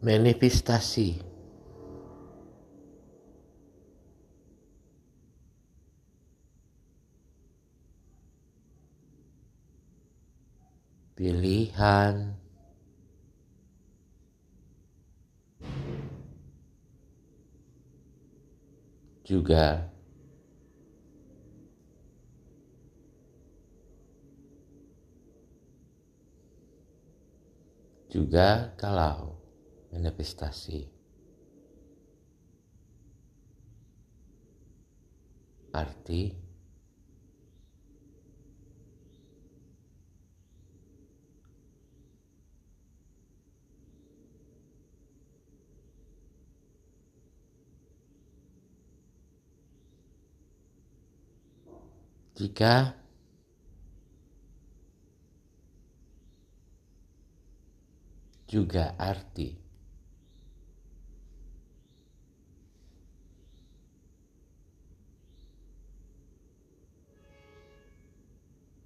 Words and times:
manifestasi. 0.00 1.20
Pilihan. 11.16 12.32
Juga. 19.24 19.86
Juga 28.10 28.74
kalau 28.74 29.39
manifestasi 29.92 30.86
arti 35.72 36.34
jika 52.34 52.96
juga 58.50 58.98
arti. 58.98 59.69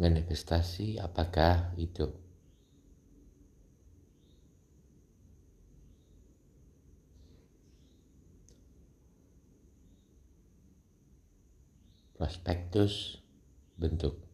Manifestasi 0.00 0.96
apakah 0.96 1.76
itu? 1.76 2.08
Prospektus 12.16 13.20
bentuk 13.76 14.30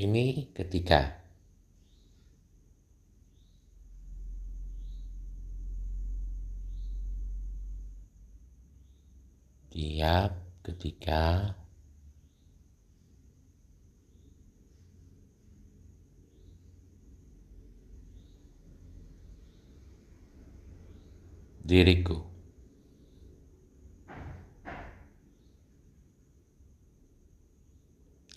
Ini 0.00 0.48
ketika 0.56 1.19
tiap 9.70 10.34
ketika 10.66 11.54
diriku 21.62 22.30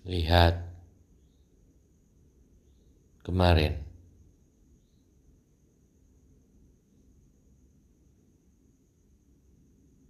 lihat 0.03 0.59
kemarin. 3.23 3.79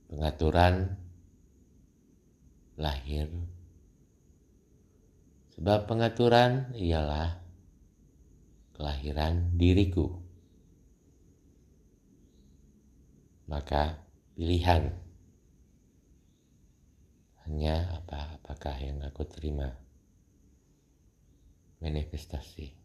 Pengaturan 0.10 1.03
lahir. 2.78 3.30
Sebab 5.54 5.86
pengaturan 5.86 6.74
ialah 6.74 7.38
kelahiran 8.74 9.54
diriku. 9.54 10.18
Maka 13.46 14.02
pilihan 14.34 14.90
hanya 17.46 18.02
apa 18.02 18.40
apakah 18.40 18.74
yang 18.82 19.04
aku 19.06 19.28
terima 19.30 19.78
manifestasi 21.84 22.83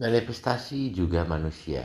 manifestasi 0.00 0.92
juga 0.92 1.24
manusia. 1.28 1.84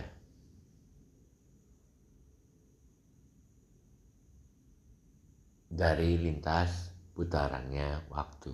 Dari 5.67 6.17
lintas 6.17 6.89
putarannya 7.11 8.07
waktu. 8.07 8.53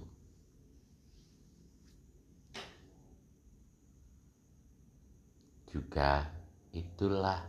Juga 5.69 6.27
itulah 6.73 7.41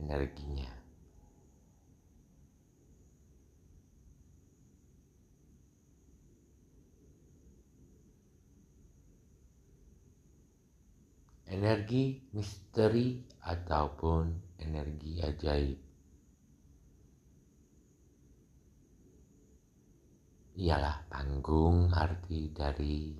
energinya. 0.00 0.81
Energi 11.52 12.32
misteri 12.32 13.20
ataupun 13.44 14.56
energi 14.56 15.20
ajaib. 15.20 15.78
Ialah 20.52 20.96
panggung 21.12 21.92
arti 21.92 22.48
dari 22.52 23.12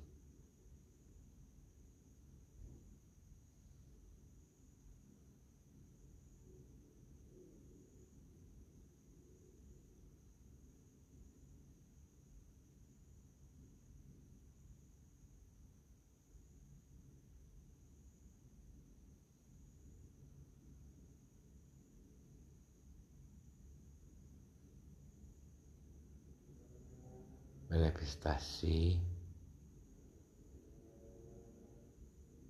manifestasi 27.73 29.01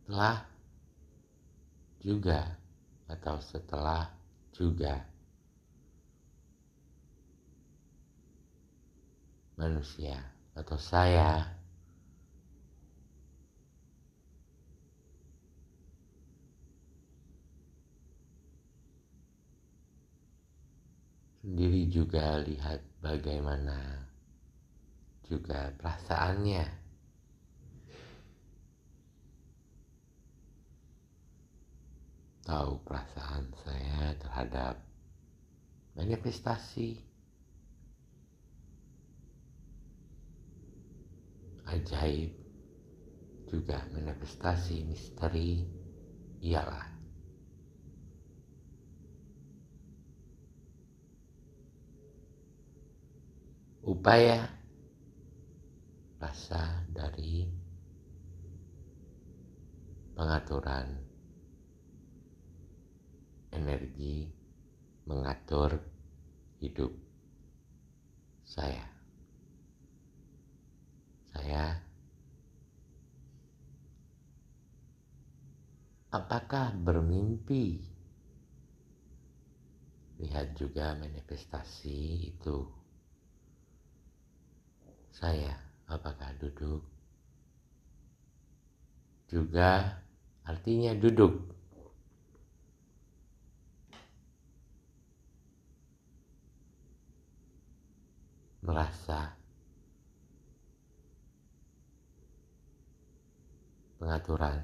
telah 0.03 0.43
juga 2.03 2.59
atau 3.07 3.39
setelah 3.39 4.11
juga 4.51 4.99
manusia 9.55 10.19
atau 10.59 10.75
saya. 10.75 11.55
Sendiri 21.43 21.87
juga 21.91 22.39
lihat 22.43 22.83
bagaimana 22.99 24.03
juga 25.27 25.71
perasaannya. 25.79 26.65
Tahu 32.43 32.71
perasaan 32.83 33.47
saya 33.63 34.19
terhadap 34.19 34.75
manifestasi 35.95 36.99
ajaib 41.71 42.35
juga 43.47 43.79
manifestasi 43.93 44.83
misteri 44.83 45.63
ialah 46.43 46.89
upaya 53.85 54.62
berasal 56.23 56.87
dari 56.87 57.43
pengaturan 60.15 60.87
energi 63.51 64.31
mengatur 65.03 65.83
hidup 66.63 66.95
saya. 68.47 68.87
Saya 71.35 71.75
apakah 76.07 76.71
bermimpi? 76.71 77.83
Lihat 80.23 80.55
juga 80.55 80.95
manifestasi 80.95 82.31
itu. 82.31 82.63
Saya 85.11 85.72
apakah 85.87 86.31
duduk? 86.39 86.83
Juga 89.27 89.99
artinya 90.45 90.93
duduk. 90.93 91.33
Merasa 98.63 99.35
pengaturan 103.99 104.63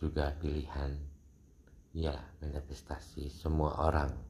juga 0.00 0.32
pilihan 0.36 0.96
ialah 1.96 2.24
manifestasi 2.40 3.32
semua 3.32 3.76
orang 3.84 4.29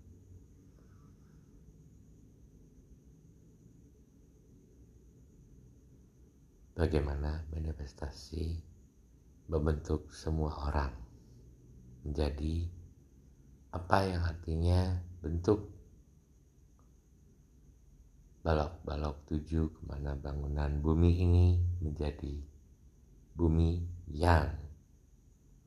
bagaimana 6.81 7.45
manifestasi 7.53 8.57
membentuk 9.53 10.09
semua 10.17 10.49
orang 10.65 10.89
menjadi 12.09 12.73
apa 13.77 14.09
yang 14.09 14.25
artinya 14.25 14.97
bentuk 15.21 15.69
balok-balok 18.41 19.29
tujuh 19.29 19.69
ke 19.77 19.81
mana 19.85 20.17
bangunan 20.17 20.81
bumi 20.81 21.21
ini 21.21 21.61
menjadi 21.85 22.41
bumi 23.37 23.85
yang 24.17 24.49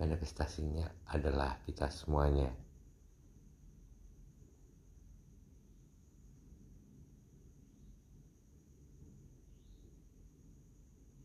manifestasinya 0.02 1.06
adalah 1.14 1.62
kita 1.70 1.94
semuanya. 1.94 2.63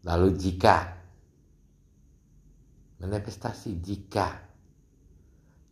Lalu 0.08 0.28
jika. 0.40 0.76
Manifestasi 3.04 3.76
jika. 3.84 4.40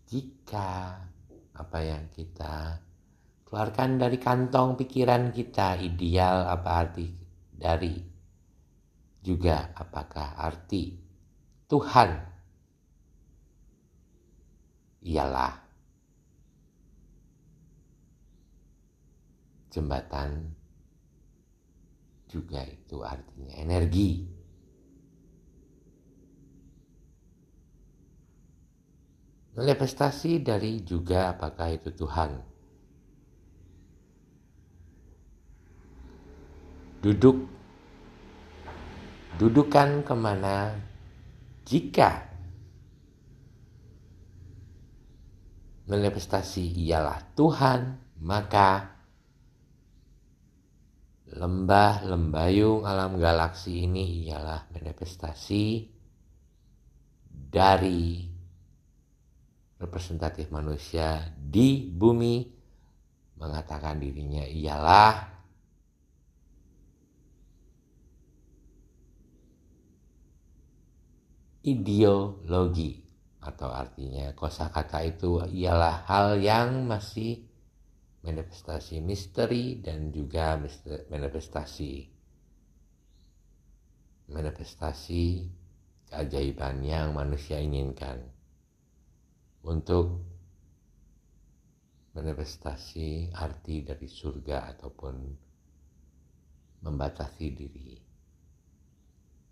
Jika. 0.04 1.00
Apa 1.56 1.80
yang 1.80 2.12
kita 2.12 2.84
keluarkan 3.48 3.96
dari 3.96 4.20
kantong 4.20 4.76
pikiran 4.76 5.32
kita 5.32 5.80
ideal 5.80 6.44
apa 6.52 6.68
arti 6.84 7.08
dari? 7.48 7.96
Juga 9.24 9.72
apakah 9.72 10.36
arti 10.36 10.92
Tuhan? 11.64 12.10
Ialah 15.06 15.54
jembatan 19.72 20.52
juga 22.36 22.60
itu 22.68 23.00
artinya 23.00 23.56
energi. 23.56 24.28
Manifestasi 29.56 30.44
dari 30.44 30.84
juga 30.84 31.32
apakah 31.32 31.72
itu 31.72 31.88
Tuhan. 31.88 32.44
Duduk, 37.00 37.48
dudukan 39.40 40.04
ke 40.04 40.12
mana 40.12 40.76
jika 41.64 42.28
manifestasi 45.88 46.76
ialah 46.84 47.24
Tuhan, 47.32 47.96
maka 48.20 48.95
lembah 51.34 52.06
lembayung 52.06 52.86
alam 52.86 53.18
galaksi 53.18 53.82
ini 53.82 54.30
ialah 54.30 54.70
manifestasi 54.70 55.90
dari 57.26 58.22
representatif 59.80 60.54
manusia 60.54 61.34
di 61.34 61.90
bumi. 61.90 62.54
Mengatakan 63.36 64.00
dirinya 64.00 64.48
ialah 64.48 65.36
ideologi 71.66 73.02
atau 73.42 73.70
artinya 73.70 74.32
kosakata 74.32 75.02
itu 75.06 75.42
ialah 75.52 76.06
hal 76.06 76.38
yang 76.40 76.86
masih 76.86 77.45
manifestasi 78.26 78.98
misteri 78.98 79.78
dan 79.78 80.10
juga 80.10 80.58
manifestasi 81.06 82.16
manifestasi 84.26 85.46
keajaiban 86.10 86.82
yang 86.82 87.14
manusia 87.14 87.62
inginkan. 87.62 88.22
Untuk 89.66 90.22
manifestasi 92.14 93.34
arti 93.34 93.82
dari 93.82 94.06
surga 94.06 94.70
ataupun 94.74 95.14
membatasi 96.86 97.46
diri. 97.50 97.92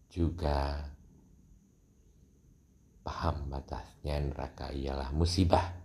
Juga 0.08 0.86
paham 3.02 3.50
batasnya 3.50 4.16
neraka 4.22 4.70
ialah 4.70 5.10
musibah 5.10 5.83